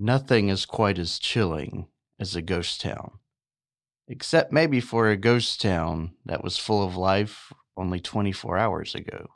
[0.00, 1.88] Nothing is quite as chilling
[2.20, 3.18] as a ghost town,
[4.06, 9.26] except maybe for a ghost town that was full of life only 24 hours ago.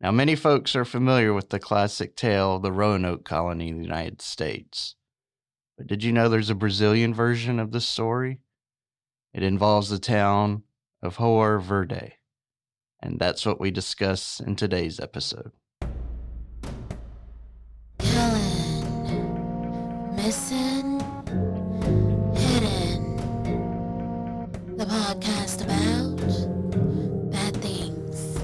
[0.00, 3.84] Now, many folks are familiar with the classic tale of the Roanoke colony in the
[3.84, 4.96] United States.
[5.78, 8.40] But did you know there's a Brazilian version of this story?
[9.32, 10.64] It involves the town
[11.00, 12.14] of João Verde.
[13.00, 15.52] And that's what we discuss in today's episode.
[20.30, 21.00] Missing,
[22.36, 23.16] hidden.
[24.76, 28.38] The podcast about bad things.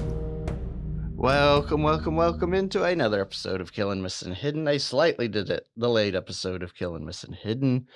[1.15, 4.67] Welcome, welcome, welcome into another episode of Killing Missing Hidden.
[4.67, 7.87] I slightly did it, the late episode of Killing Missing Hidden,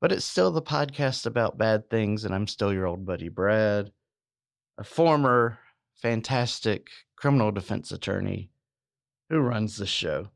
[0.00, 3.92] but it's still the podcast about bad things, and I'm still your old buddy Brad,
[4.78, 5.58] a former
[5.96, 8.48] fantastic criminal defense attorney
[9.28, 10.30] who runs the show.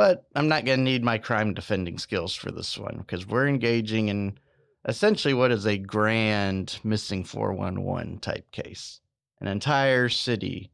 [0.00, 3.46] But I'm not going to need my crime defending skills for this one because we're
[3.46, 4.38] engaging in
[4.88, 9.02] essentially what is a grand missing 411 type case.
[9.42, 10.70] An entire city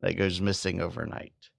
[0.00, 1.50] that goes missing overnight.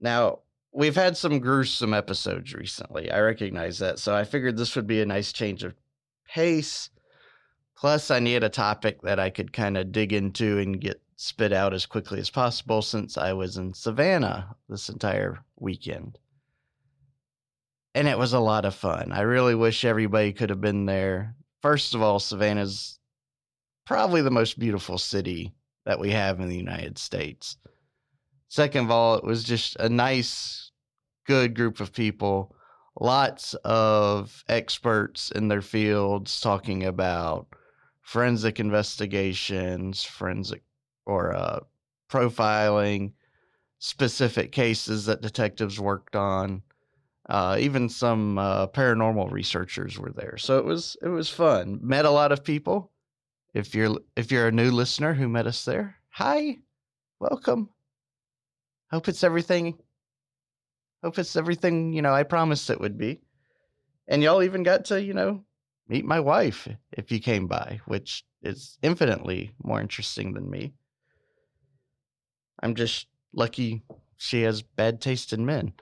[0.00, 3.10] Now, we've had some gruesome episodes recently.
[3.10, 3.98] I recognize that.
[3.98, 5.74] So I figured this would be a nice change of
[6.32, 6.88] pace.
[7.76, 11.52] Plus, I need a topic that I could kind of dig into and get spit
[11.52, 16.18] out as quickly as possible since I was in Savannah this entire weekend.
[17.94, 19.12] And it was a lot of fun.
[19.12, 21.34] I really wish everybody could have been there.
[21.60, 22.98] First of all, Savannah's
[23.84, 25.52] probably the most beautiful city
[25.84, 27.58] that we have in the United States.
[28.48, 30.72] Second of all, it was just a nice,
[31.26, 32.56] good group of people.
[32.98, 37.46] Lots of experts in their fields talking about
[38.00, 40.62] forensic investigations, forensic
[41.10, 41.60] or uh,
[42.08, 43.12] profiling,
[43.78, 46.62] specific cases that detectives worked on.
[47.28, 51.78] Uh, even some uh, paranormal researchers were there, so it was it was fun.
[51.82, 52.90] Met a lot of people.
[53.54, 56.56] If you're if you're a new listener who met us there, hi,
[57.20, 57.68] welcome.
[58.90, 59.78] Hope it's everything.
[61.04, 63.20] Hope it's everything you know I promised it would be.
[64.08, 65.44] And y'all even got to you know
[65.88, 70.72] meet my wife if you came by, which is infinitely more interesting than me.
[72.60, 73.82] I'm just lucky
[74.16, 75.72] she has bad taste in men.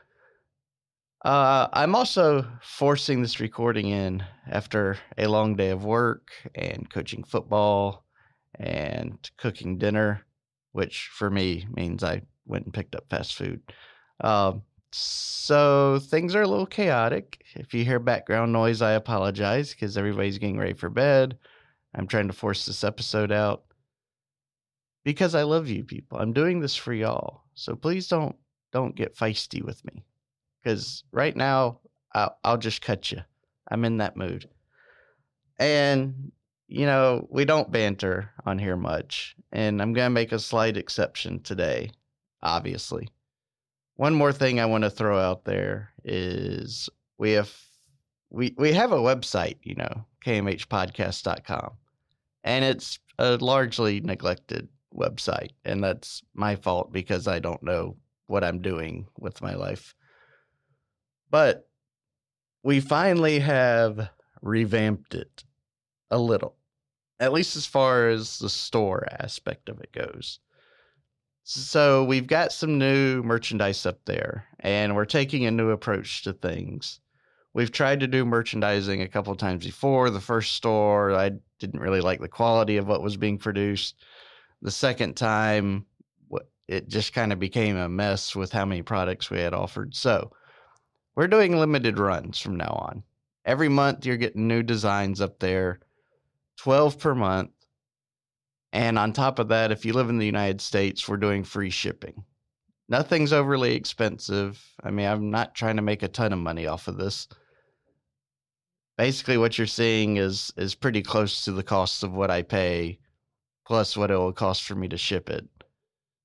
[1.24, 7.24] Uh, I'm also forcing this recording in after a long day of work and coaching
[7.24, 8.04] football
[8.54, 10.24] and cooking dinner,
[10.72, 13.60] which for me means I went and picked up fast food.
[14.20, 14.62] Um,
[14.92, 17.42] so things are a little chaotic.
[17.54, 21.36] If you hear background noise, I apologize because everybody's getting ready for bed.
[21.94, 23.64] I'm trying to force this episode out
[25.08, 26.18] because I love you people.
[26.18, 27.40] I'm doing this for y'all.
[27.54, 28.36] So please don't
[28.72, 30.04] don't get feisty with me
[30.62, 31.80] because right now
[32.12, 33.22] I'll, I'll just cut you.
[33.70, 34.50] I'm in that mood.
[35.58, 36.30] And,
[36.66, 39.34] you know, we don't banter on here much.
[39.50, 41.90] And I'm going to make a slight exception today,
[42.42, 43.08] obviously.
[43.96, 47.50] One more thing I want to throw out there is we have
[48.28, 51.70] we we have a website, you know, kmhpodcast.com.
[52.44, 58.44] And it's a largely neglected website, and that's my fault because I don't know what
[58.44, 59.94] I'm doing with my life.
[61.30, 61.68] But
[62.62, 64.10] we finally have
[64.42, 65.44] revamped it
[66.10, 66.56] a little,
[67.20, 70.40] at least as far as the store aspect of it goes.
[71.42, 76.34] So we've got some new merchandise up there, and we're taking a new approach to
[76.34, 77.00] things.
[77.54, 80.10] We've tried to do merchandising a couple times before.
[80.10, 83.96] The first store, I didn't really like the quality of what was being produced.
[84.62, 85.86] The second time,
[86.68, 89.94] it just kind of became a mess with how many products we had offered.
[89.94, 90.30] So
[91.16, 93.02] we're doing limited runs from now on.
[93.44, 95.80] Every month, you're getting new designs up there,
[96.58, 97.50] 12 per month.
[98.74, 101.70] And on top of that, if you live in the United States, we're doing free
[101.70, 102.22] shipping.
[102.90, 104.62] Nothing's overly expensive.
[104.82, 107.28] I mean, I'm not trying to make a ton of money off of this.
[108.98, 112.98] Basically, what you're seeing is is pretty close to the cost of what I pay,
[113.68, 115.46] plus what it will cost for me to ship it.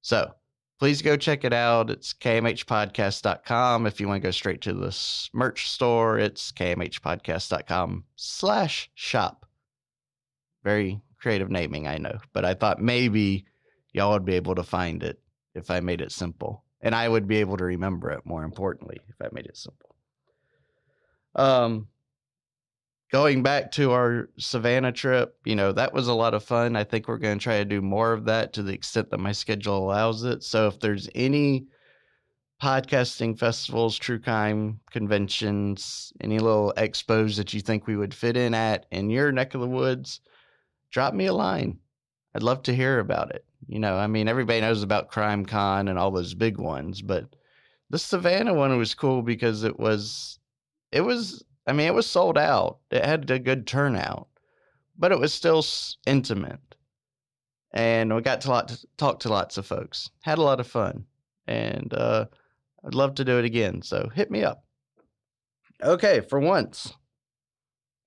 [0.01, 0.31] So
[0.79, 1.89] please go check it out.
[1.89, 3.85] It's kmhpodcast.com.
[3.85, 4.97] If you want to go straight to the
[5.33, 9.45] merch store, it's kmhpodcast.com slash shop.
[10.63, 13.45] Very creative naming, I know, but I thought maybe
[13.91, 15.19] y'all would be able to find it
[15.53, 16.63] if I made it simple.
[16.79, 19.95] And I would be able to remember it more importantly if I made it simple.
[21.35, 21.87] Um,
[23.13, 26.75] going back to our Savannah trip, you know, that was a lot of fun.
[26.75, 29.19] I think we're going to try to do more of that to the extent that
[29.19, 30.43] my schedule allows it.
[30.43, 31.67] So if there's any
[32.59, 38.55] podcasting festivals, true crime conventions, any little expos that you think we would fit in
[38.55, 40.19] at in your neck of the woods,
[40.89, 41.77] drop me a line.
[42.33, 43.45] I'd love to hear about it.
[43.67, 47.27] You know, I mean, everybody knows about Crime Con and all those big ones, but
[47.91, 50.39] the Savannah one was cool because it was,
[50.91, 52.79] it was, I mean, it was sold out.
[52.91, 54.27] It had a good turnout,
[54.97, 55.65] but it was still
[56.05, 56.59] intimate.
[57.73, 60.09] And we got to lot talk to lots of folks.
[60.21, 61.05] Had a lot of fun,
[61.47, 62.25] and uh,
[62.85, 63.81] I'd love to do it again.
[63.81, 64.63] So hit me up.
[65.81, 66.93] Okay, for once,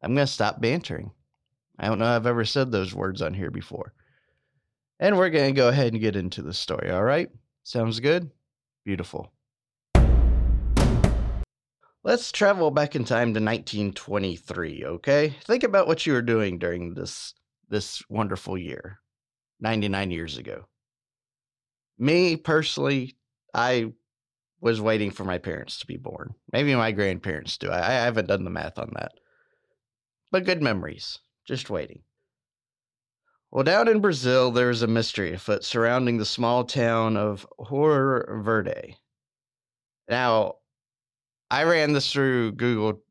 [0.03, 1.11] I'm gonna stop bantering.
[1.79, 3.93] I don't know I've ever said those words on here before.
[4.99, 7.29] And we're going to go ahead and get into the story, all right?
[7.65, 8.31] Sounds good?
[8.85, 9.31] Beautiful.
[12.07, 15.35] Let's travel back in time to 1923, okay?
[15.43, 17.35] Think about what you were doing during this
[17.69, 19.01] this wonderful year,
[19.59, 20.67] 99 years ago.
[21.99, 23.17] Me personally,
[23.53, 23.93] I
[24.61, 26.37] was waiting for my parents to be born.
[26.53, 27.71] Maybe my grandparents do.
[27.71, 29.11] I, I haven't done the math on that.
[30.31, 31.19] But good memories.
[31.45, 32.03] Just waiting.
[33.51, 38.43] Well, down in Brazil, there is a mystery afoot surrounding the small town of Hoer
[38.45, 38.97] Verde.
[40.09, 40.59] Now,
[41.51, 43.03] I ran this through Google,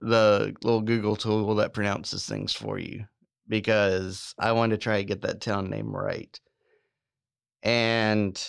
[0.00, 3.06] the little Google tool that pronounces things for you,
[3.48, 6.38] because I wanted to try to get that town name right.
[7.62, 8.40] And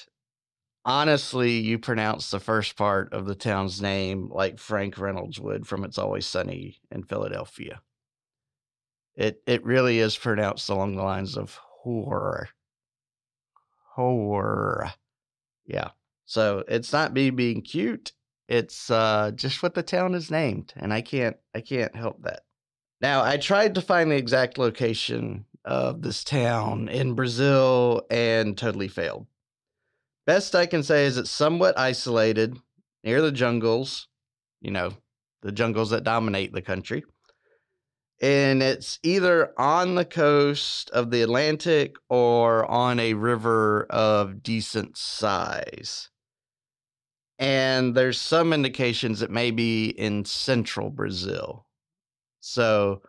[0.84, 5.84] honestly, you pronounce the first part of the town's name like Frank Reynolds would from
[5.84, 7.82] It's Always Sunny in Philadelphia.
[9.16, 12.50] It it really is pronounced along the lines of horror.
[13.94, 14.92] Horror.
[15.66, 15.92] Yeah.
[16.26, 18.12] So it's not me being cute.
[18.48, 22.42] It's uh just what the town is named, and I can't I can't help that.
[23.02, 28.88] Now I tried to find the exact location of this town in Brazil and totally
[28.88, 29.28] failed.
[30.28, 32.58] Best I can say is it's somewhat isolated
[33.04, 34.08] near the jungles,
[34.62, 34.92] you know,
[35.42, 37.04] the jungles that dominate the country
[38.22, 44.98] and it's either on the coast of the Atlantic or on a river of decent
[44.98, 46.10] size.
[47.38, 51.66] And there's some indications it may be in central Brazil.
[52.40, 53.02] So,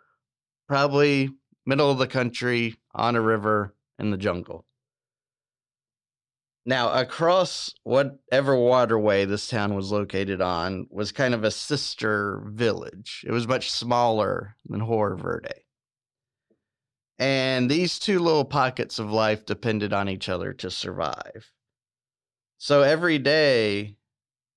[0.67, 1.31] probably
[1.65, 4.65] middle of the country on a river in the jungle.
[6.69, 13.25] Now, across whatever waterway this town was located on was kind of a sister village.
[13.25, 15.63] It was much smaller than Hoer Verde.
[17.21, 21.53] And these two little pockets of life depended on each other to survive.
[22.59, 23.95] So every day,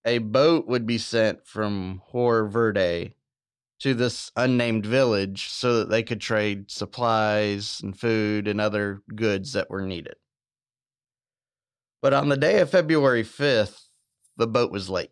[0.05, 3.15] a boat would be sent from Hoer Verde
[3.79, 9.53] to this unnamed village so that they could trade supplies and food and other goods
[9.53, 10.15] that were needed.
[12.01, 13.87] But on the day of February 5th,
[14.37, 15.11] the boat was late.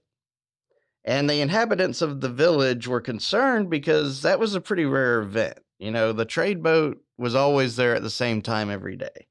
[1.04, 5.60] And the inhabitants of the village were concerned because that was a pretty rare event.
[5.80, 9.28] You know, the trade boat was always there at the same time every day.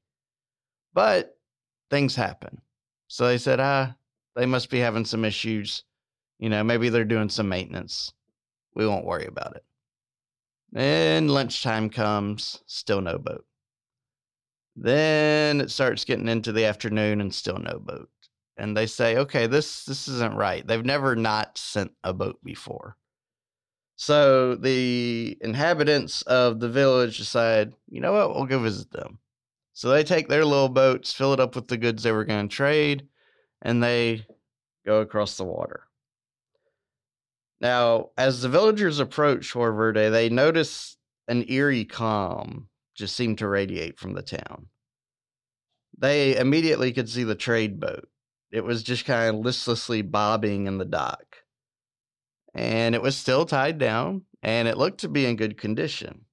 [0.93, 1.37] But
[1.91, 2.61] things happen.
[3.07, 3.95] So they said, ah,
[4.37, 5.83] they must be having some issues.
[6.39, 8.13] You know, maybe they're doing some maintenance.
[8.75, 9.65] We won't worry about it.
[10.71, 13.45] Then lunchtime comes, still no boat.
[14.75, 18.09] Then it starts getting into the afternoon and still no boat.
[18.57, 20.65] And they say, okay, this this isn't right.
[20.65, 22.95] They've never not sent a boat before.
[23.95, 29.17] So the inhabitants of the village decide, you know what, we'll go visit them.
[29.73, 32.47] So they take their little boats, fill it up with the goods they were going
[32.47, 33.07] to trade,
[33.63, 34.25] and they
[34.87, 35.83] go across the water.
[37.59, 43.47] Now, as the villagers approach Hoer Verde, they notice an eerie calm just seemed to
[43.47, 44.67] radiate from the town.
[45.97, 48.07] They immediately could see the trade boat.
[48.51, 51.37] It was just kind of listlessly bobbing in the dock.
[52.53, 56.25] And it was still tied down, and it looked to be in good condition.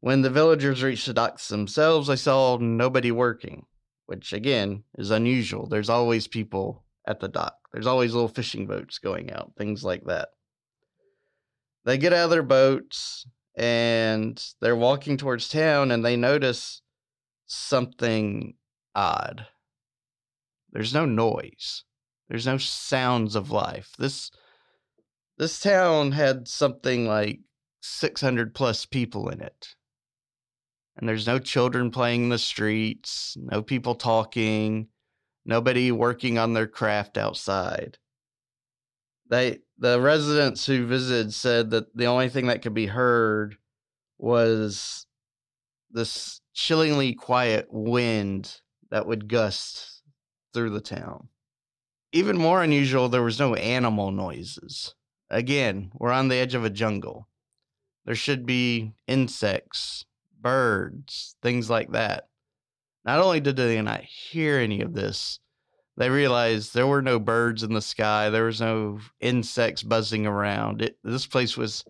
[0.00, 3.66] When the villagers reached the docks themselves, they saw nobody working,
[4.06, 5.66] which again is unusual.
[5.66, 10.04] There's always people at the dock, there's always little fishing boats going out, things like
[10.04, 10.28] that.
[11.84, 16.80] They get out of their boats and they're walking towards town and they notice
[17.46, 18.54] something
[18.94, 19.46] odd.
[20.72, 21.84] There's no noise.
[22.28, 23.92] There's no sounds of life.
[23.98, 24.30] This
[25.36, 27.40] this town had something like
[27.82, 29.74] 600 plus people in it.
[30.96, 34.88] And there's no children playing in the streets, no people talking,
[35.44, 37.98] nobody working on their craft outside.
[39.28, 43.56] They the residents who visited said that the only thing that could be heard
[44.18, 45.06] was
[45.90, 48.60] this chillingly quiet wind
[48.90, 50.02] that would gust
[50.52, 51.28] through the town.
[52.12, 54.94] even more unusual, there was no animal noises.
[55.30, 57.28] Again, we're on the edge of a jungle.
[58.04, 60.04] There should be insects,
[60.40, 62.28] birds, things like that.
[63.04, 65.40] Not only did they not hear any of this,
[65.96, 70.82] they realized there were no birds in the sky, there was no insects buzzing around.
[70.82, 71.84] It, this place was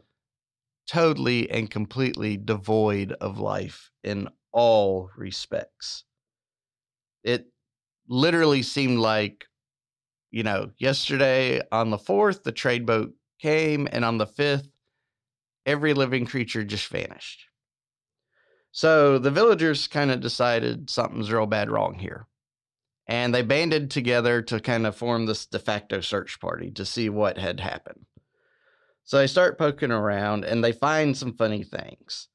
[0.86, 6.04] totally and completely devoid of life in all respects.
[7.22, 7.46] It
[8.08, 9.46] literally seemed like,
[10.30, 14.68] you know, yesterday on the 4th, the trade boat came, and on the 5th,
[15.64, 17.46] every living creature just vanished.
[18.76, 22.26] So the villagers kind of decided something's real bad wrong here.
[23.06, 27.08] And they banded together to kind of form this de facto search party to see
[27.08, 28.06] what had happened.
[29.04, 32.26] So they start poking around and they find some funny things.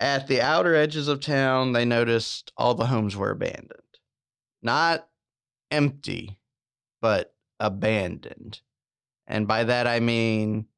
[0.00, 3.98] At the outer edges of town, they noticed all the homes were abandoned.
[4.62, 5.06] Not
[5.70, 6.38] empty,
[7.02, 8.62] but abandoned.
[9.26, 10.68] And by that I mean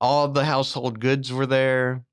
[0.00, 2.06] all the household goods were there.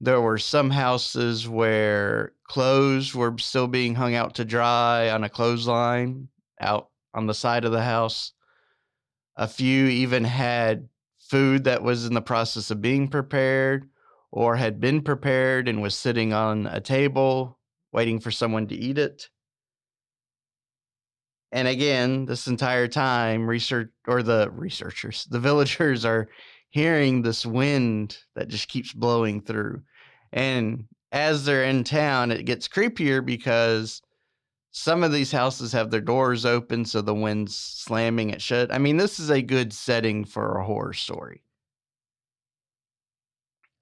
[0.00, 5.28] There were some houses where clothes were still being hung out to dry on a
[5.28, 6.28] clothesline
[6.60, 8.32] out on the side of the house.
[9.36, 10.88] A few even had
[11.18, 13.88] food that was in the process of being prepared
[14.30, 17.58] or had been prepared and was sitting on a table
[17.92, 19.28] waiting for someone to eat it.
[21.50, 26.28] And again, this entire time, research or the researchers, the villagers are
[26.70, 29.82] hearing this wind that just keeps blowing through.
[30.32, 34.02] And as they're in town, it gets creepier because
[34.70, 38.72] some of these houses have their doors open, so the wind's slamming it shut.
[38.72, 41.42] I mean, this is a good setting for a horror story.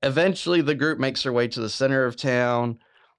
[0.02, 2.78] Eventually, the group makes their way to the center of town.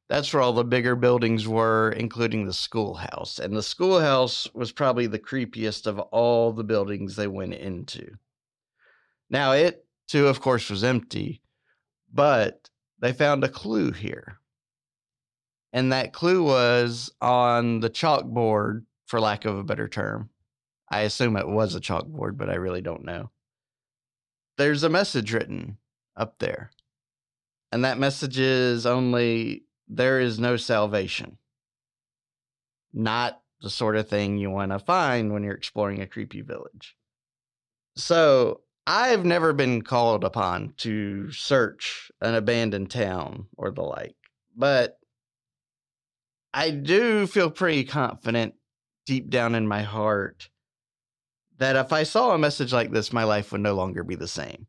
[0.09, 3.39] That's where all the bigger buildings were, including the schoolhouse.
[3.39, 8.09] And the schoolhouse was probably the creepiest of all the buildings they went into.
[9.29, 11.41] Now, it too, of course, was empty,
[12.11, 12.69] but
[12.99, 14.39] they found a clue here.
[15.73, 20.29] And that clue was on the chalkboard, for lack of a better term.
[20.89, 23.31] I assume it was a chalkboard, but I really don't know.
[24.57, 25.77] There's a message written
[26.15, 26.71] up there.
[27.71, 31.37] And that message is only there is no salvation.
[32.93, 36.95] Not the sort of thing you want to find when you're exploring a creepy village.
[37.95, 44.15] So I've never been called upon to search an abandoned town or the like,
[44.55, 44.97] but
[46.53, 48.53] I do feel pretty confident
[49.05, 50.49] deep down in my heart
[51.57, 54.27] that if I saw a message like this, my life would no longer be the
[54.27, 54.67] same.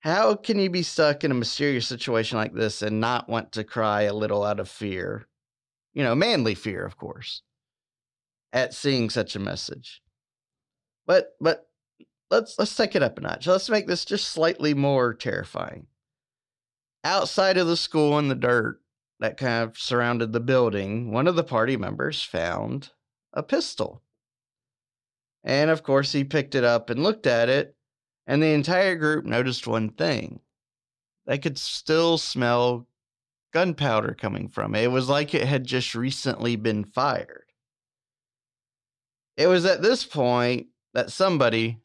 [0.00, 3.62] How can you be stuck in a mysterious situation like this and not want to
[3.62, 5.28] cry a little out of fear?
[5.92, 7.42] You know, manly fear, of course,
[8.52, 10.02] at seeing such a message.
[11.06, 11.68] But but
[12.30, 13.46] let's let's take it up a notch.
[13.46, 15.86] Let's make this just slightly more terrifying.
[17.02, 18.80] Outside of the school in the dirt
[19.20, 22.90] that kind of surrounded the building, one of the party members found
[23.32, 24.02] a pistol.
[25.42, 27.76] And of course, he picked it up and looked at it,
[28.26, 30.40] and the entire group noticed one thing.
[31.26, 32.86] They could still smell
[33.52, 34.84] gunpowder coming from it.
[34.84, 37.44] It was like it had just recently been fired.
[39.36, 41.80] It was at this point that somebody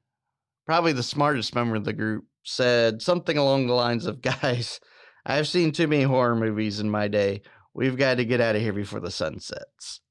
[0.69, 4.79] probably the smartest member of the group, said something along the lines of Guys,
[5.25, 7.41] I've seen too many horror movies in my day.
[7.73, 10.01] We've got to get out of here before the sun sets.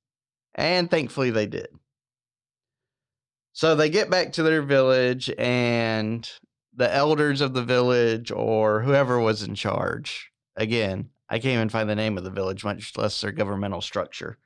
[0.57, 1.69] And thankfully they did.
[3.53, 6.29] So they get back to their village, and
[6.75, 11.88] the elders of the village, or whoever was in charge, again, I can't even find
[11.88, 14.38] the name of the village, much less their governmental structure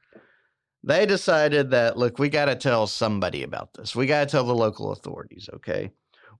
[0.85, 4.45] they decided that look we got to tell somebody about this we got to tell
[4.45, 5.92] the local authorities okay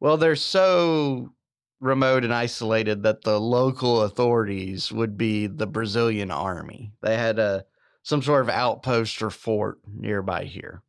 [0.03, 1.33] well, they're so
[1.79, 6.91] remote and isolated that the local authorities would be the Brazilian army.
[7.03, 7.65] They had a
[8.03, 10.83] some sort of outpost or fort nearby here.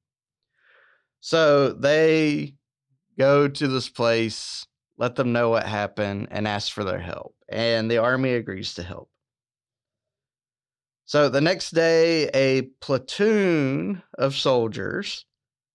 [1.20, 2.56] So they
[3.16, 4.66] go to this place,
[4.98, 7.36] let them know what happened, and ask for their help.
[7.48, 9.12] And the army agrees to help.
[11.06, 15.28] So the next day, a platoon of soldiers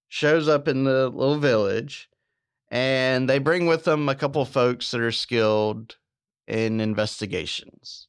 [0.09, 2.09] shows up in the little village
[2.71, 5.97] and they bring with them a couple folks that are skilled
[6.47, 8.09] in investigations.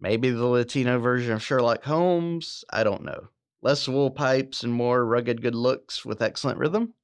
[0.00, 2.64] Maybe the Latino version of Sherlock Holmes.
[2.70, 3.28] I don't know.
[3.62, 6.94] Less wool pipes and more rugged good looks with excellent rhythm.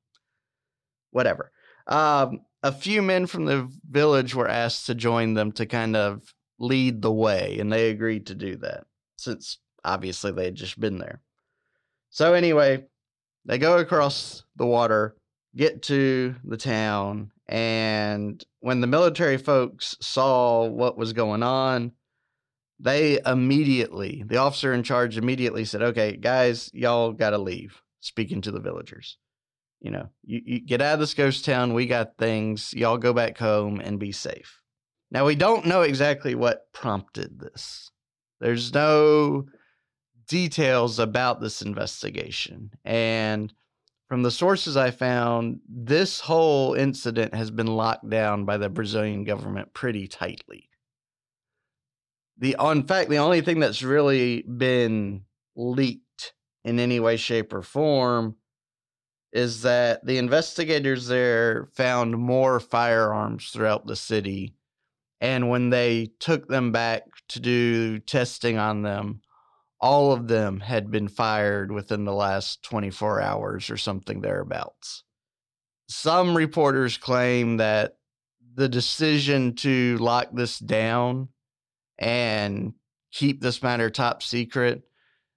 [1.11, 1.53] Whatever.
[1.87, 6.35] Um, a few men from the village were asked to join them to kind of
[6.59, 10.99] lead the way, and they agreed to do that since obviously they had just been
[10.99, 11.21] there.
[12.11, 12.87] So, anyway,
[13.47, 15.15] They go across the water,
[15.57, 21.93] get to the town, and when the military folks saw what was going on,
[22.79, 28.43] they immediately, the officer in charge immediately said, Okay, guys, y'all got to leave, speaking
[28.43, 29.17] to the villagers.
[29.81, 31.75] You know, you, you get out of this ghost town.
[31.75, 32.75] We got things.
[32.75, 34.61] Y'all go back home and be safe.
[35.11, 37.91] Now, we don't know exactly what prompted this.
[38.41, 39.47] There's no
[40.29, 42.71] details about this investigation.
[42.85, 43.53] And
[44.09, 49.25] from the sources I found, this whole incident has been locked down by the Brazilian
[49.25, 50.69] government pretty tightly.
[52.39, 55.25] The in fact, the only thing that's really been
[55.57, 56.35] leaked
[56.65, 58.37] in any way, shape, or form
[59.33, 64.55] is that the investigators there found more firearms throughout the city.
[65.21, 69.23] And when they took them back to do testing on them,
[69.87, 75.05] all of them had been fired within the last 24 hours or something thereabouts.
[75.89, 77.97] Some reporters claim that
[78.57, 81.29] the decision to lock this down
[82.01, 82.73] and
[83.13, 84.83] keep this matter top secret,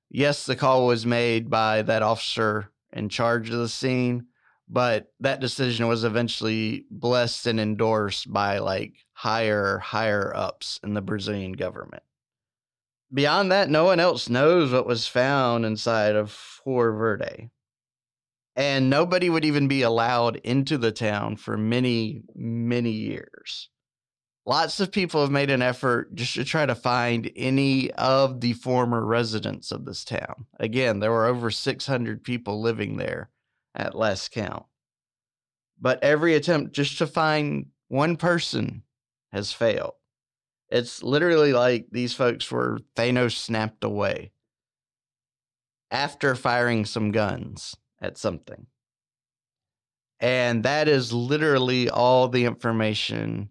[0.09, 4.25] yes, the call was made by that officer in charge of the scene,
[4.67, 11.03] but that decision was eventually blessed and endorsed by like higher, higher ups in the
[11.03, 12.01] Brazilian government
[13.13, 17.49] beyond that, no one else knows what was found inside of Joao Verde.
[18.55, 23.69] And nobody would even be allowed into the town for many, many years.
[24.45, 28.53] Lots of people have made an effort just to try to find any of the
[28.53, 30.47] former residents of this town.
[30.59, 33.29] Again, there were over 600 people living there
[33.75, 34.65] at last count.
[35.79, 38.83] But every attempt just to find one person
[39.31, 39.93] has failed.
[40.69, 44.31] It's literally like these folks were Thanos snapped away
[45.89, 48.67] after firing some guns at something.
[50.19, 53.49] And that is literally all the information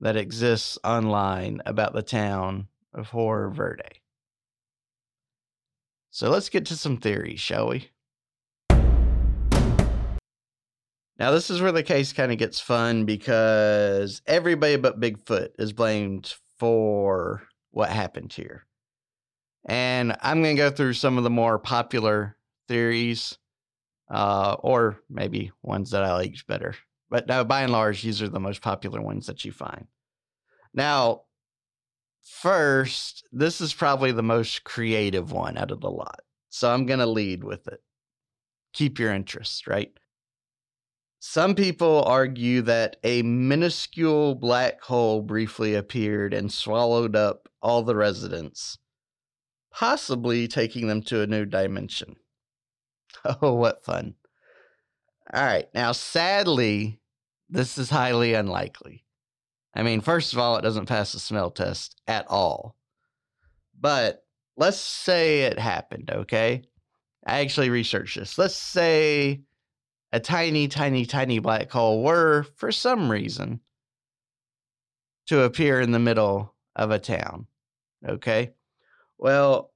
[0.00, 4.02] that exists online about the town of Joao Verde.
[6.10, 7.88] So let's get to some theories, shall we?
[11.18, 15.72] Now, this is where the case kind of gets fun because everybody but Bigfoot is
[15.72, 18.66] blamed for what happened here.
[19.66, 22.36] And I'm going to go through some of the more popular
[22.68, 23.38] theories,
[24.10, 26.74] uh, or maybe ones that I liked better.
[27.08, 29.86] But no, by and large, these are the most popular ones that you find.
[30.72, 31.22] Now,
[32.22, 36.20] first, this is probably the most creative one out of the lot.
[36.50, 37.82] So I'm going to lead with it.
[38.72, 39.92] Keep your interest, right?
[41.22, 47.94] Some people argue that a minuscule black hole briefly appeared and swallowed up all the
[47.94, 48.78] residents,
[49.70, 52.16] possibly taking them to a new dimension.
[53.42, 54.14] Oh, what fun.
[55.34, 55.68] All right.
[55.74, 57.00] Now, sadly,
[57.50, 59.04] this is highly unlikely.
[59.74, 62.76] I mean, first of all, it doesn't pass the smell test at all.
[63.78, 64.24] But
[64.56, 66.62] let's say it happened, okay?
[67.26, 68.38] I actually researched this.
[68.38, 69.42] Let's say
[70.12, 73.60] a tiny, tiny, tiny black hole were, for some reason,
[75.26, 77.46] to appear in the middle of a town.
[78.06, 78.52] Okay.
[79.18, 79.72] Well,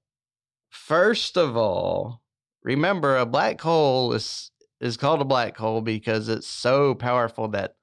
[0.70, 2.23] first of all,
[2.62, 7.77] remember a black hole is is called a black hole because it's so powerful that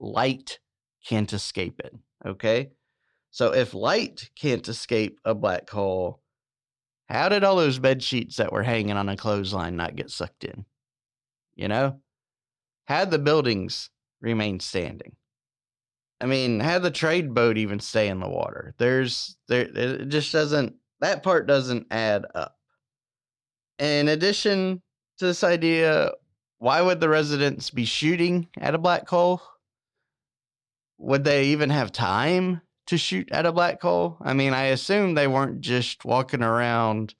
[0.00, 0.58] light
[1.06, 1.94] can't escape it.
[2.26, 2.70] Okay.
[3.30, 6.22] So if light can't escape a black hole,
[7.08, 10.44] how did all those bed sheets that were hanging on a clothesline not get sucked
[10.44, 10.64] in?
[11.58, 12.00] You know?
[12.86, 13.90] Had the buildings
[14.22, 15.16] remained standing.
[16.20, 18.74] I mean, had the trade boat even stay in the water?
[18.78, 22.56] There's there it just doesn't that part doesn't add up.
[23.78, 24.82] In addition
[25.18, 26.12] to this idea,
[26.58, 29.40] why would the residents be shooting at a black hole?
[30.98, 34.16] Would they even have time to shoot at a black hole?
[34.20, 37.14] I mean, I assume they weren't just walking around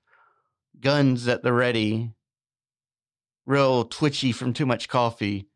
[0.81, 2.13] guns at the ready
[3.49, 5.49] real twitchy from too much coffee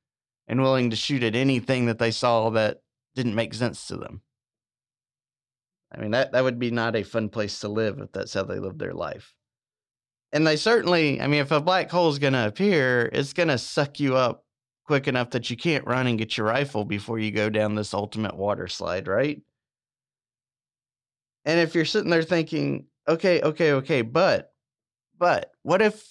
[0.49, 2.79] and willing to shoot at anything that they saw that
[3.15, 4.23] didn't make sense to them.
[5.95, 8.45] I mean, that, that would be not a fun place to live if that's how
[8.45, 9.35] they live their life.
[10.33, 13.51] And they certainly, I mean, if a black hole is going to appear, it's going
[13.51, 14.47] to suck you up
[14.87, 17.93] quick enough that you can't run and get your rifle before you go down this
[17.93, 19.43] ultimate water slide, right?
[21.45, 24.51] And if you're sitting there thinking, okay, okay, okay, but,
[25.19, 26.03] but what if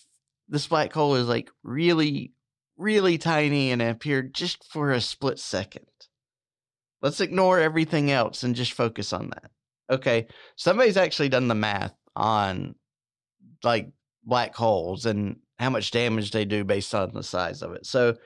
[0.51, 2.33] this black hole is like really,
[2.77, 5.85] really tiny and it appeared just for a split second.
[7.01, 9.49] Let's ignore everything else and just focus on that.
[9.89, 12.75] Okay, somebody's actually done the math on
[13.63, 13.91] like
[14.23, 17.85] black holes and how much damage they do based on the size of it.
[17.85, 18.17] So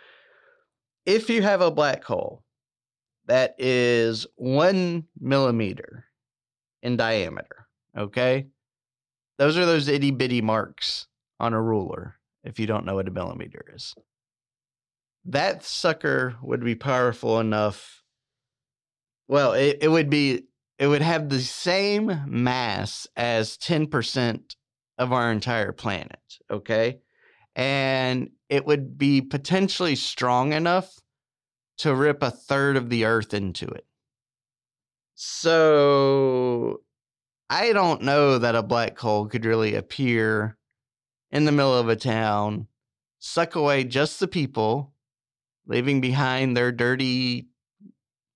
[1.06, 2.44] if you have a black hole
[3.28, 6.06] that is one millimeter
[6.82, 8.48] in diameter, okay?
[9.38, 11.08] Those are those itty bitty marks
[11.40, 13.94] on a ruler, if you don't know what a millimeter is.
[15.26, 18.04] That sucker would be powerful enough.
[19.28, 20.44] Well, it, it would be,
[20.78, 24.56] it would have the same mass as 10%
[24.98, 26.20] of our entire planet,
[26.50, 27.00] okay?
[27.56, 30.94] And it would be potentially strong enough
[31.80, 33.86] to rip a third of the earth into it.
[35.16, 36.82] So
[37.50, 40.58] I don't know that a black hole could really appear
[41.36, 42.66] in the middle of a town,
[43.20, 44.94] suck away just the people,
[45.68, 47.50] leaving behind their dirty,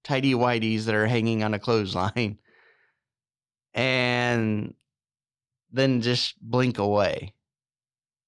[0.04, 2.38] tidy whiteys that are hanging on a clothesline,
[3.74, 4.74] and
[5.72, 7.34] then just blink away.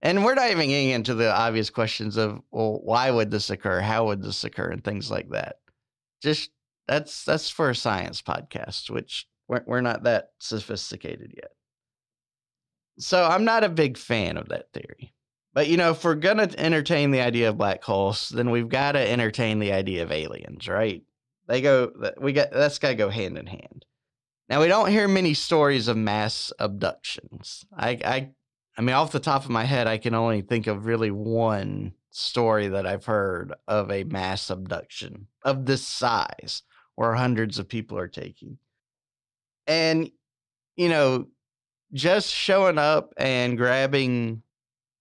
[0.02, 3.82] And we're getting into the obvious questions of, well, why would this occur?
[3.82, 4.70] How would this occur?
[4.70, 5.58] And things like that.
[6.24, 6.50] Just
[6.88, 11.52] that's that's for a science podcast, which we're, we're not that sophisticated yet.
[13.02, 15.14] So I'm not a big fan of that theory.
[15.54, 18.94] But you know, if we're gonna entertain the idea of black holes, then we've got
[18.94, 21.04] to entertain the idea of aliens, right?
[21.48, 21.92] They go.
[22.22, 23.86] We got that's got to go hand in hand.
[24.48, 27.66] Now we don't hear many stories of mass abductions.
[27.76, 28.30] I, I
[28.78, 31.94] I mean, off the top of my head, I can only think of really one
[32.12, 36.64] story that I've heard of a mass abduction of this size
[36.96, 38.58] where hundreds of people are taking.
[39.68, 40.12] And,
[40.76, 41.28] you know,
[41.94, 44.44] just showing up and grabbing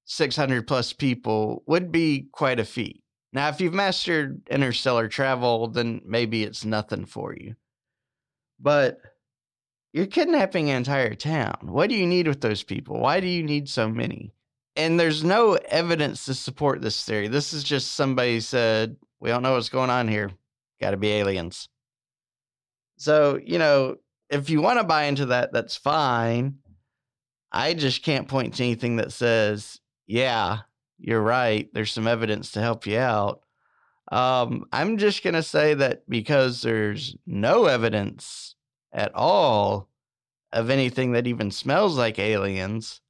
[0.06, 3.02] 600 plus people would be quite a feat.
[3.32, 7.54] Now, if you've mastered interstellar travel, then maybe it's nothing for you.
[8.58, 8.98] But
[9.92, 11.56] you're kidnapping an entire town.
[11.62, 12.98] What do you need with those people?
[12.98, 14.32] Why do you need so many?
[14.76, 17.28] And there's no evidence to support this theory.
[17.28, 20.30] This is just somebody said, we don't know what's going on here.
[20.80, 21.68] Got to be aliens.
[22.96, 23.96] So, you know,
[24.28, 26.56] if you want to buy into that, that's fine.
[27.52, 30.60] I just can't point to anything that says, yeah,
[30.98, 31.68] you're right.
[31.72, 33.42] There's some evidence to help you out.
[34.12, 38.56] Um, I'm just going to say that because there's no evidence
[38.92, 39.88] at all
[40.52, 43.00] of anything that even smells like aliens,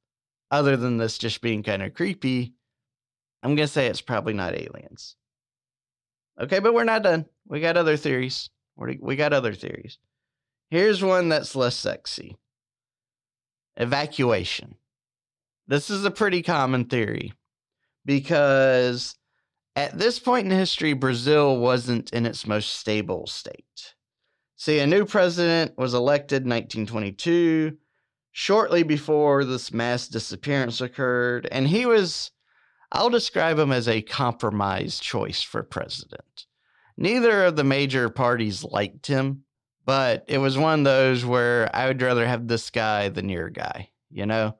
[0.51, 2.53] other than this just being kind of creepy,
[3.41, 5.15] I'm going to say it's probably not aliens.
[6.39, 7.25] Okay, but we're not done.
[7.47, 8.49] We got other theories.
[8.75, 9.97] We got other theories.
[10.69, 12.37] Here's one that's less sexy
[13.77, 14.75] evacuation.
[15.67, 17.33] This is a pretty common theory
[18.05, 19.15] because
[19.75, 23.95] at this point in history, Brazil wasn't in its most stable state.
[24.57, 27.77] See, a new president was elected in 1922,
[28.31, 32.31] shortly before this mass disappearance occurred, and he was,
[32.91, 36.45] I'll describe him as a compromise choice for president.
[36.97, 39.45] Neither of the major parties liked him,
[39.85, 43.49] but it was one of those where I would rather have this guy than your
[43.49, 44.57] guy, you know?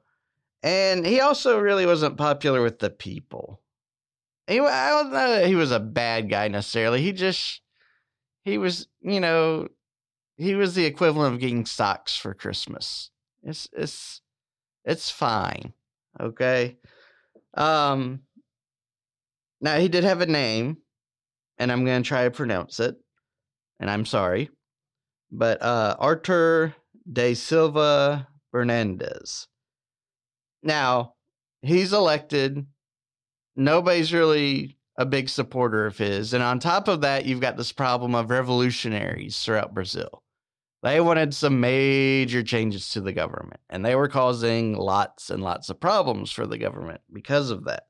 [0.62, 3.60] And he also really wasn't popular with the people.
[4.46, 7.02] He, I don't know that he was a bad guy necessarily.
[7.02, 7.60] He just,
[8.44, 9.68] he was, you know,
[10.36, 13.10] he was the equivalent of getting socks for Christmas.
[13.42, 14.20] It's it's
[14.84, 15.72] it's fine.
[16.20, 16.78] Okay.
[17.54, 18.20] Um
[19.60, 20.78] now he did have a name,
[21.58, 22.96] and I'm gonna try to pronounce it,
[23.78, 24.50] and I'm sorry.
[25.32, 26.74] But uh Arthur
[27.10, 29.48] de Silva Fernandez.
[30.62, 31.14] Now,
[31.62, 32.66] he's elected.
[33.56, 36.34] Nobody's really a big supporter of his.
[36.34, 40.22] And on top of that, you've got this problem of revolutionaries throughout Brazil.
[40.82, 45.70] They wanted some major changes to the government, and they were causing lots and lots
[45.70, 47.84] of problems for the government because of that.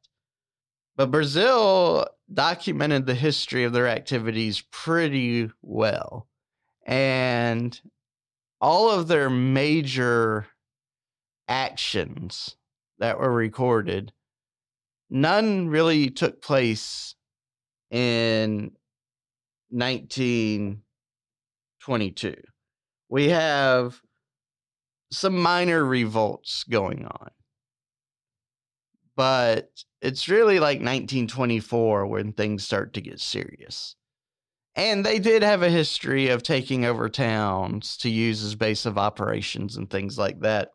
[0.97, 6.29] But Brazil documented the history of their activities pretty well.
[6.85, 7.81] And
[8.61, 10.47] all of their major
[11.49, 12.57] actions
[12.99, 14.13] that were recorded,
[15.11, 17.15] none really took place
[17.91, 18.73] in
[19.71, 22.35] 1922
[23.13, 24.01] we have
[25.11, 27.29] some minor revolts going on.
[29.15, 29.69] But
[30.01, 33.97] it's really like 1924 when things start to get serious.
[34.75, 38.97] And they did have a history of taking over towns to use as base of
[38.97, 40.71] operations and things like that.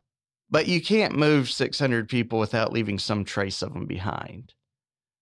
[0.49, 4.53] But you can't move 600 people without leaving some trace of them behind.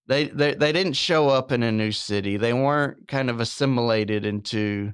[0.08, 2.38] They, they they didn't show up in a new city.
[2.38, 4.94] They weren't kind of assimilated into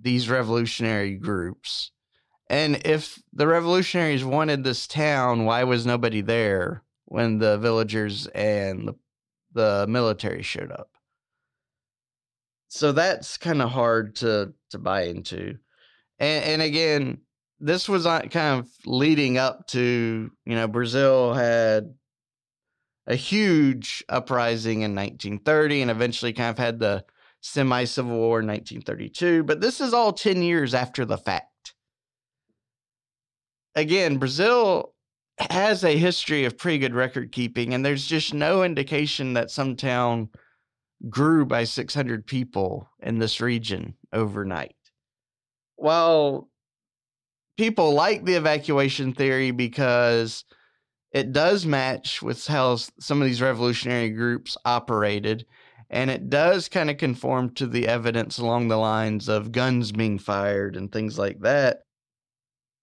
[0.00, 1.92] these revolutionary groups.
[2.50, 8.88] And if the revolutionaries wanted this town, why was nobody there when the villagers and
[8.88, 8.94] the,
[9.52, 10.88] the military showed up.
[12.74, 15.58] So that's kind of hard to to buy into.
[16.18, 17.18] And and again,
[17.60, 21.94] this was kind of leading up to, you know, Brazil had
[23.06, 27.04] a huge uprising in 1930 and eventually kind of had the
[27.42, 29.44] semi civil war in 1932.
[29.44, 31.74] But this is all 10 years after the fact.
[33.76, 34.94] Again, Brazil
[35.38, 39.76] has a history of pretty good record keeping, and there's just no indication that some
[39.76, 40.28] town
[41.08, 44.76] grew by 600 people in this region overnight.
[45.76, 46.48] Well,
[47.56, 50.44] people like the evacuation theory because
[51.12, 55.46] it does match with how some of these revolutionary groups operated
[55.90, 60.18] and it does kind of conform to the evidence along the lines of guns being
[60.18, 61.82] fired and things like that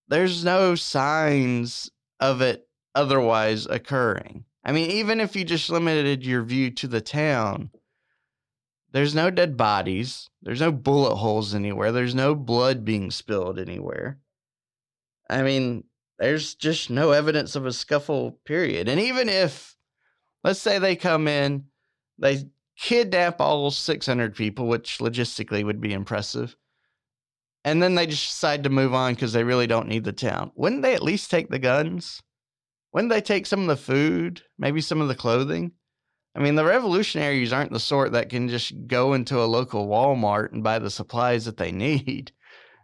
[0.07, 6.43] there's no signs of it otherwise occurring i mean even if you just limited your
[6.43, 7.69] view to the town
[8.91, 14.19] there's no dead bodies there's no bullet holes anywhere there's no blood being spilled anywhere
[15.31, 15.85] I mean,
[16.19, 18.89] there's just no evidence of a scuffle, period.
[18.89, 19.77] And even if,
[20.43, 21.65] let's say they come in,
[22.19, 22.43] they
[22.77, 26.55] kidnap all 600 people, which logistically would be impressive,
[27.63, 30.51] and then they just decide to move on because they really don't need the town,
[30.55, 32.21] wouldn't they at least take the guns?
[32.91, 35.71] Wouldn't they take some of the food, maybe some of the clothing?
[36.33, 40.53] I mean, the revolutionaries aren't the sort that can just go into a local Walmart
[40.53, 42.31] and buy the supplies that they need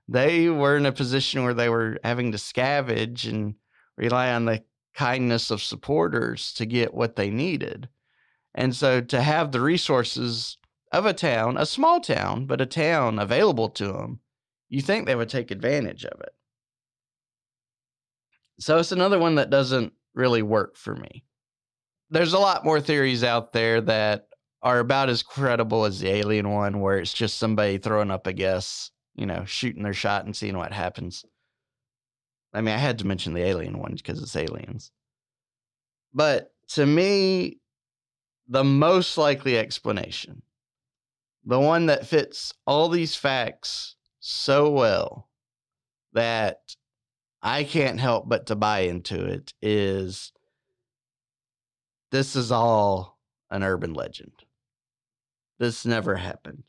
[0.07, 3.55] they were in a position where they were having to scavenge and
[3.97, 4.63] rely on the
[4.95, 7.89] kindness of supporters to get what they needed.
[8.55, 10.57] And so to have the resources
[10.91, 14.19] of a town, a small town, but a town available to them,
[14.69, 16.33] you think they would take advantage of it.
[18.59, 21.23] So it's another one that doesn't really work for me.
[22.09, 24.27] There's a lot more theories out there that
[24.61, 28.33] are about as credible as the alien one, where it's just somebody throwing up a
[28.33, 31.25] guess you know, shooting their shot and seeing what happens.
[32.53, 34.91] I mean, I had to mention the alien one because it's aliens.
[36.13, 37.59] But to me,
[38.47, 40.43] the most likely explanation,
[41.43, 45.29] the one that fits all these facts so well
[46.13, 46.59] that
[47.41, 50.31] I can't help but to buy into it, is
[52.11, 53.17] this is all
[53.49, 54.31] an urban legend.
[55.59, 56.63] This never happened.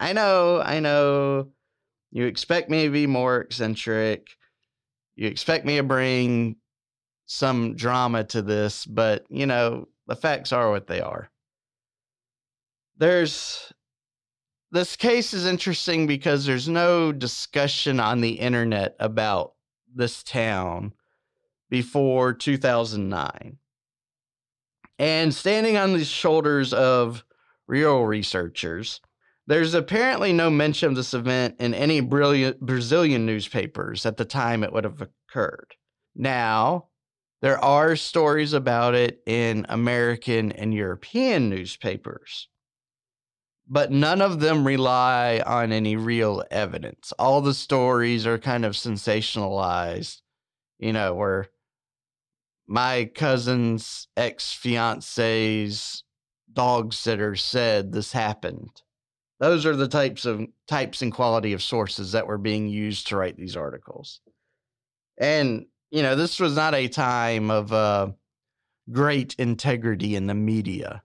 [0.00, 1.48] I know, I know
[2.10, 4.28] you expect me to be more eccentric.
[5.16, 6.56] You expect me to bring
[7.26, 11.30] some drama to this, but you know, the facts are what they are.
[12.98, 13.72] There's
[14.70, 19.52] this case is interesting because there's no discussion on the internet about
[19.94, 20.94] this town
[21.68, 23.58] before 2009.
[24.98, 27.24] And standing on the shoulders of
[27.66, 29.00] real researchers,
[29.46, 34.62] there's apparently no mention of this event in any brilliant Brazilian newspapers at the time
[34.62, 35.74] it would have occurred.
[36.14, 36.88] Now,
[37.40, 42.48] there are stories about it in American and European newspapers,
[43.68, 47.12] but none of them rely on any real evidence.
[47.18, 50.20] All the stories are kind of sensationalized,
[50.78, 51.48] you know, where
[52.72, 56.04] my cousin's ex fiance's
[56.52, 58.82] dog sitter said this happened
[59.42, 63.16] those are the types of types and quality of sources that were being used to
[63.16, 64.20] write these articles.
[65.18, 68.12] And, you know, this was not a time of uh,
[68.92, 71.02] great integrity in the media.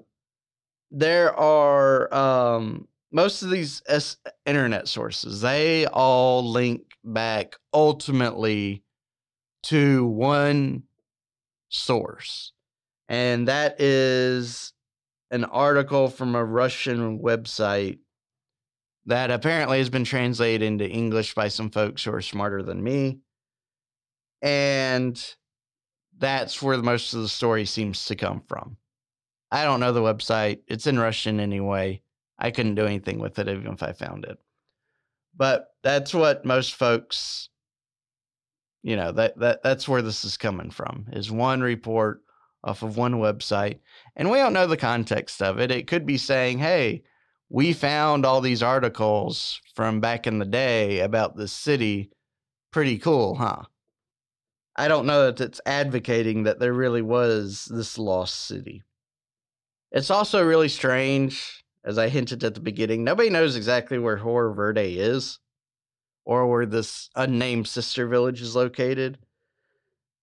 [0.91, 8.83] There are um, most of these S- internet sources, they all link back ultimately
[9.63, 10.83] to one
[11.69, 12.53] source.
[13.09, 14.73] And that is
[15.31, 17.99] an article from a Russian website
[19.05, 23.19] that apparently has been translated into English by some folks who are smarter than me.
[24.41, 25.21] And
[26.17, 28.77] that's where most of the story seems to come from.
[29.49, 30.59] I don't know the website.
[30.67, 32.01] It's in Russian anyway.
[32.37, 34.37] I couldn't do anything with it even if I found it.
[35.35, 37.49] But that's what most folks
[38.87, 41.07] you know, that that that's where this is coming from.
[41.11, 42.21] Is one report
[42.63, 43.79] off of one website.
[44.15, 45.71] And we don't know the context of it.
[45.71, 47.03] It could be saying, "Hey,
[47.49, 52.11] we found all these articles from back in the day about this city.
[52.71, 53.63] Pretty cool, huh?
[54.77, 58.83] I don't know that it's advocating that there really was this lost city.
[59.91, 64.53] It's also really strange, as I hinted at the beginning, nobody knows exactly where Horror
[64.53, 65.39] Verde is
[66.27, 69.17] or where this unnamed sister village is located.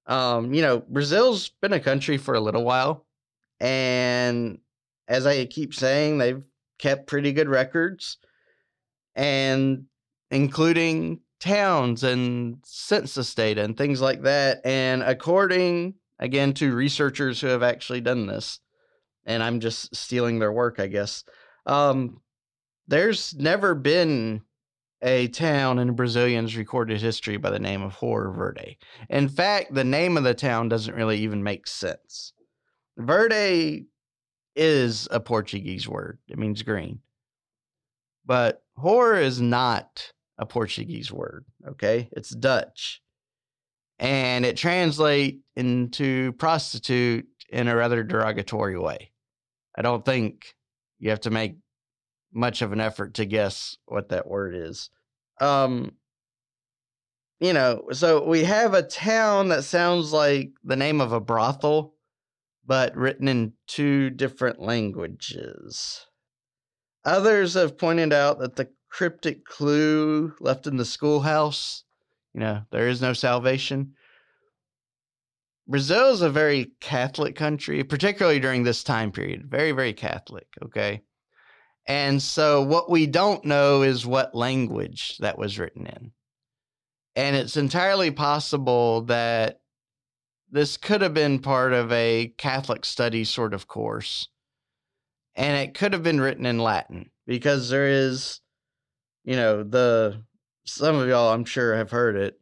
[0.07, 3.07] Um, you know, Brazil's been a country for a little while,
[3.59, 4.59] and
[5.09, 6.43] as I keep saying, they've
[6.79, 8.19] kept pretty good records,
[9.15, 9.87] and
[10.31, 14.61] including towns and census data and things like that.
[14.63, 18.61] And according again to researchers who have actually done this,
[19.25, 21.25] and I'm just stealing their work, I guess.
[21.65, 22.21] Um,
[22.89, 24.43] there's never been
[25.03, 28.79] a town in Brazilian's recorded history by the name of Hoer Verde.
[29.11, 32.33] In fact, the name of the town doesn't really even make sense.
[32.97, 33.87] Verde
[34.57, 37.01] is a Portuguese word, it means green.
[38.25, 42.09] But hoer is not a Portuguese word, okay?
[42.13, 43.03] It's Dutch.
[43.99, 49.13] And it translates into prostitute in a rather derogatory way.
[49.77, 50.55] I don't think
[50.99, 51.57] you have to make
[52.35, 54.91] much of an effort to guess what that word is.
[55.41, 55.93] Um,
[57.41, 61.95] you know, so we have a town that sounds like the name of a brothel,
[62.67, 66.07] but written in two different languages.
[67.05, 71.85] Others have pointed out that the cryptic clue left in the schoolhouse,
[72.33, 73.95] you know, there is no salvation.
[75.67, 79.51] Brazil is a very Catholic country, particularly during this time period.
[79.51, 81.03] Very, very Catholic, okay?
[81.87, 86.13] And so what we don't know is what language that was written in.
[87.17, 89.61] And it's entirely possible that
[90.51, 94.29] this could have been part of a Catholic study sort of course.
[95.37, 98.41] And it could have been written in Latin because there is,
[99.25, 100.23] you know, the,
[100.65, 102.41] some of y'all I'm sure have heard it,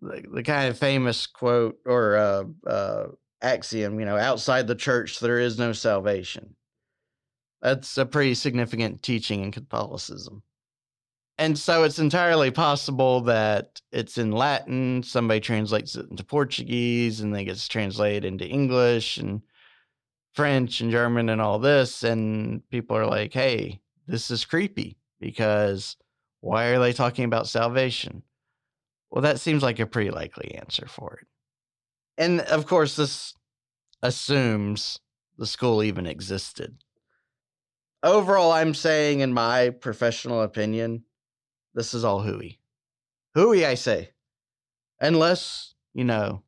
[0.00, 3.06] the, the kind of famous quote or uh, uh,
[3.40, 6.54] axiom, you know, outside the church, there is no salvation.
[7.62, 10.42] That's a pretty significant teaching in Catholicism.
[11.38, 17.34] And so it's entirely possible that it's in Latin, somebody translates it into Portuguese, and
[17.34, 19.42] then gets translated into English and
[20.34, 22.02] French and German and all this.
[22.02, 25.96] And people are like, hey, this is creepy because
[26.40, 28.22] why are they talking about salvation?
[29.10, 31.28] Well, that seems like a pretty likely answer for it.
[32.18, 33.34] And of course, this
[34.02, 34.98] assumes
[35.38, 36.76] the school even existed
[38.02, 41.04] overall, I'm saying, in my professional opinion,
[41.74, 42.58] this is all hooey.
[43.34, 44.10] Hooey, I say.
[45.00, 46.42] Unless, you know,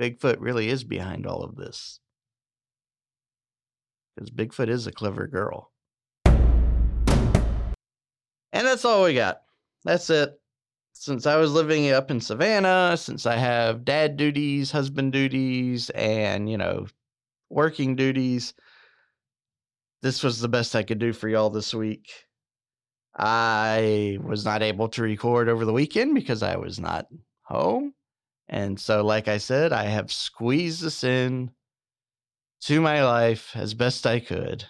[0.00, 2.00] Bigfoot really is behind all of this.
[4.14, 5.72] Because Bigfoot is a clever girl.
[8.52, 9.42] And that's all we got.
[9.84, 10.40] That's it.
[10.92, 16.48] Since I was living up in Savannah, since I have dad duties, husband duties, and,
[16.48, 16.86] you know,
[17.50, 18.54] working duties,
[20.04, 22.12] this was the best I could do for y'all this week.
[23.16, 27.06] I was not able to record over the weekend because I was not
[27.44, 27.94] home.
[28.46, 31.52] And so, like I said, I have squeezed this in
[32.64, 34.66] to my life as best I could.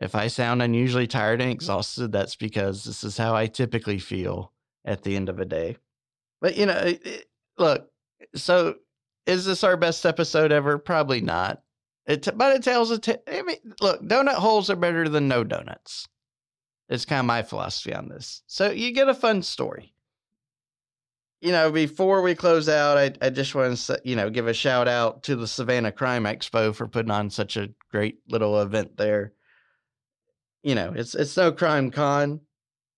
[0.00, 4.54] If I sound unusually tired and exhausted, that's because this is how I typically feel
[4.86, 5.76] at the end of a day.
[6.40, 6.94] But, you know,
[7.58, 7.90] look,
[8.34, 8.76] so
[9.26, 10.78] is this our best episode ever?
[10.78, 11.62] Probably not.
[12.08, 12.98] It, but it tells a.
[12.98, 16.08] T- I mean, look, donut holes are better than no donuts.
[16.88, 18.42] It's kind of my philosophy on this.
[18.46, 19.92] So you get a fun story.
[21.42, 24.54] You know, before we close out, I, I just want to, you know, give a
[24.54, 28.96] shout out to the Savannah Crime Expo for putting on such a great little event
[28.96, 29.34] there.
[30.62, 32.40] You know, it's it's no CrimeCon,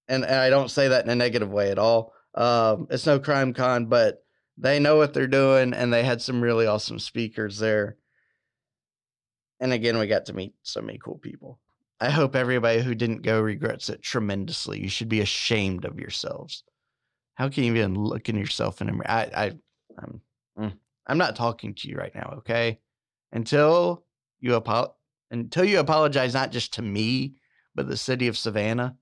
[0.07, 2.13] and, and I don't say that in a negative way at all.
[2.37, 4.25] Um, it's no CrimeCon, but
[4.57, 7.97] they know what they're doing, and they had some really awesome speakers there
[9.61, 11.61] and again, we got to meet so many cool people.
[12.01, 14.81] I hope everybody who didn't go regrets it tremendously.
[14.81, 16.65] You should be ashamed of yourselves.
[17.35, 19.11] How can you even look in yourself in a mirror?
[19.11, 19.53] I, I,
[19.99, 20.21] I'm,
[20.59, 20.73] mm,
[21.07, 22.37] I'm not talking to you right now.
[22.39, 22.81] Okay,
[23.33, 24.05] until
[24.41, 24.95] you apo-
[25.31, 27.35] until you apologize, not just to me,
[27.75, 28.97] but the city of Savannah.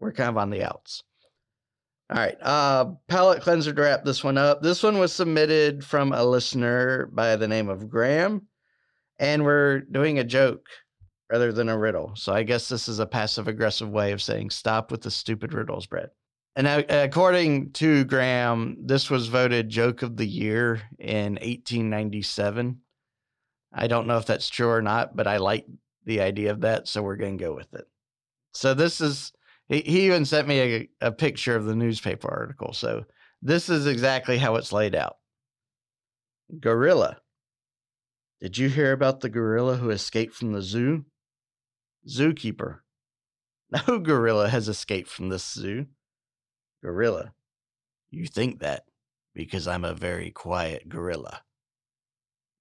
[0.00, 1.02] We're kind of on the outs.
[2.10, 4.62] All right, uh, palate cleanser to wrap this one up.
[4.62, 8.47] This one was submitted from a listener by the name of Graham
[9.18, 10.66] and we're doing a joke
[11.30, 12.12] rather than a riddle.
[12.16, 15.52] So I guess this is a passive aggressive way of saying stop with the stupid
[15.52, 16.10] riddles, Brett.
[16.56, 22.80] And according to Graham, this was voted joke of the year in 1897.
[23.72, 25.66] I don't know if that's true or not, but I like
[26.04, 27.86] the idea of that, so we're going to go with it.
[28.52, 29.32] So this is
[29.68, 32.72] he, even sent me a, a picture of the newspaper article.
[32.72, 33.04] So
[33.42, 35.18] this is exactly how it's laid out.
[36.58, 37.18] Gorilla
[38.40, 41.04] did you hear about the gorilla who escaped from the zoo?
[42.08, 42.80] Zookeeper.
[43.86, 45.86] No gorilla has escaped from this zoo.
[46.82, 47.34] Gorilla.
[48.10, 48.84] You think that.
[49.34, 51.42] because I'm a very quiet gorilla.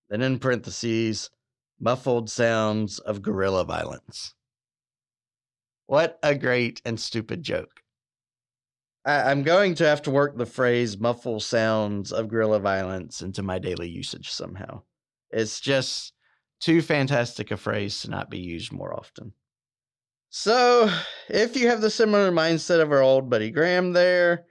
[0.09, 1.29] Then in parentheses,
[1.79, 4.33] muffled sounds of gorilla violence.
[5.85, 7.81] What a great and stupid joke.
[9.05, 13.41] I, am going to have to work the phrase muffled sounds of gorilla violence into
[13.41, 14.83] my daily usage somehow.
[15.31, 16.13] It's just
[16.59, 19.33] too fantastic a phrase to not be used more often.
[20.29, 20.91] So,
[21.29, 24.45] if you have the similar mindset of our old buddy Graham there,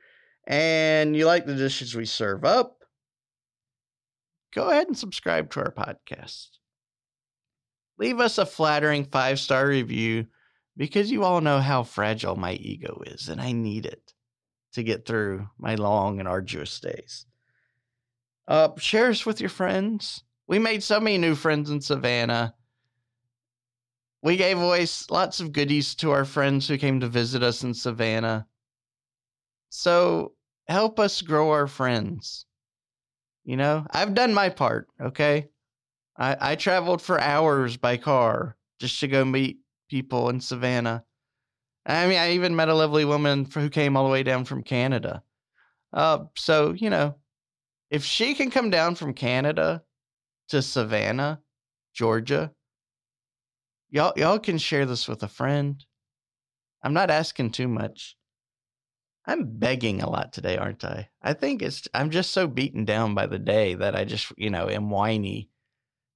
[0.47, 2.85] and you like the dishes we serve up,
[4.55, 6.49] go ahead and subscribe to our podcast.
[7.99, 10.27] Leave us a flattering five star review
[10.77, 14.12] because you all know how fragile my ego is, and I need it
[14.72, 17.27] to get through my long and arduous days.
[18.47, 20.22] Uh, share us with your friends.
[20.49, 22.55] We made so many new friends in Savannah.
[24.22, 27.74] We gave away lots of goodies to our friends who came to visit us in
[27.74, 28.47] Savannah.
[29.70, 30.32] So
[30.68, 32.47] help us grow our friends.
[33.44, 35.49] You know, I've done my part, okay?
[36.16, 41.05] I, I traveled for hours by car just to go meet people in Savannah.
[41.84, 44.64] I mean, I even met a lovely woman who came all the way down from
[44.64, 45.22] Canada.
[45.92, 47.14] Uh, so, you know,
[47.90, 49.82] if she can come down from Canada
[50.49, 51.40] to Savannah,
[51.94, 52.53] Georgia,
[53.90, 55.84] y'all y'all can share this with a friend.
[56.82, 58.16] I'm not asking too much.
[59.26, 61.09] I'm begging a lot today, aren't I?
[61.20, 64.51] I think it's I'm just so beaten down by the day that I just, you
[64.51, 65.51] know, am whiny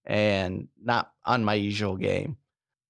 [0.04, 2.36] and not on my usual game.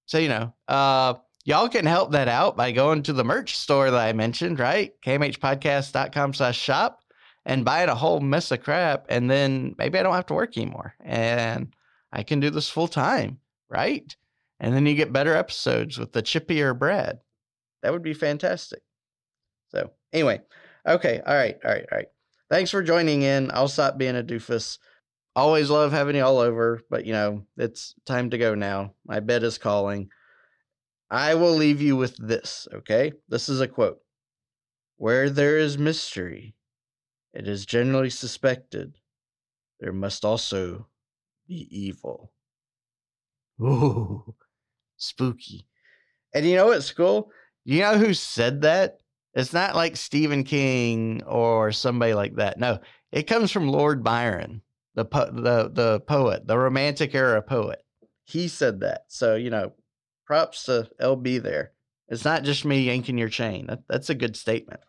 [0.05, 3.89] So, you know, uh y'all can help that out by going to the merch store
[3.89, 4.91] that I mentioned, right?
[5.03, 7.00] kmhpodcast.com slash shop
[7.45, 9.05] and buy it a whole mess of crap.
[9.09, 11.73] And then maybe I don't have to work anymore and
[12.11, 13.39] I can do this full time,
[13.69, 14.15] right?
[14.59, 17.19] And then you get better episodes with the chippier bread.
[17.81, 18.81] That would be fantastic.
[19.69, 20.41] So, anyway,
[20.85, 22.07] okay, all right, all right, all right.
[22.49, 23.49] Thanks for joining in.
[23.53, 24.77] I'll stop being a doofus.
[25.35, 28.93] Always love having you all over, but you know, it's time to go now.
[29.05, 30.09] My bed is calling.
[31.09, 33.13] I will leave you with this, okay?
[33.29, 33.99] This is a quote.
[34.97, 36.53] Where there is mystery,
[37.33, 38.95] it is generally suspected
[39.79, 40.87] there must also
[41.47, 42.31] be evil.
[43.61, 44.35] Ooh,
[44.97, 45.67] spooky.
[46.33, 47.31] And you know what's cool?
[47.65, 48.99] You know who said that?
[49.33, 52.59] It's not like Stephen King or somebody like that.
[52.59, 52.79] No,
[53.11, 54.61] it comes from Lord Byron,
[54.95, 57.81] the po- the the poet, the Romantic era poet.
[58.25, 59.05] He said that.
[59.07, 59.73] So you know,
[60.25, 61.71] props to LB there.
[62.07, 63.67] It's not just me yanking your chain.
[63.67, 64.81] That, that's a good statement.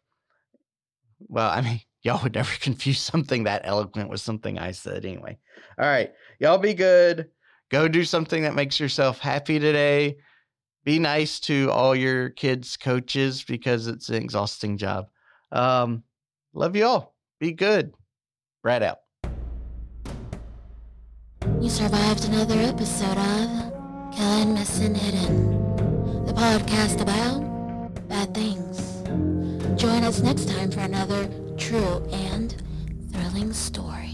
[1.28, 5.38] Well, I mean, y'all would never confuse something that eloquent with something I said anyway.
[5.78, 7.30] All right, y'all be good.
[7.70, 10.16] Go do something that makes yourself happy today
[10.84, 15.07] be nice to all your kids' coaches because it's an exhausting job.
[15.50, 16.03] Um,
[16.55, 17.14] love you all.
[17.38, 17.94] Be good.
[18.62, 18.98] Brad out.
[21.61, 25.76] You survived another episode of Killing, Missing, Hidden,
[26.26, 29.03] the podcast about bad things.
[29.80, 31.28] Join us next time for another
[31.72, 32.54] true and
[33.12, 34.11] thrilling story.